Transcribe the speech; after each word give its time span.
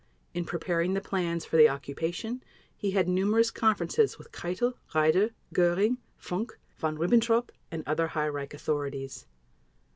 In 0.33 0.45
preparing 0.45 0.95
the 0.95 0.99
plans 0.99 1.45
for 1.45 1.57
the 1.57 1.69
occupation, 1.69 2.41
he 2.75 2.89
had 2.89 3.07
numerous 3.07 3.51
conferences 3.51 4.17
with 4.17 4.31
Keitel, 4.31 4.73
Raeder, 4.95 5.29
Göring, 5.53 5.97
Funk, 6.17 6.57
Von 6.79 6.97
Ribbentrop, 6.97 7.51
and 7.69 7.83
other 7.85 8.07
high 8.07 8.29
Reich 8.29 8.55
authorities. 8.55 9.27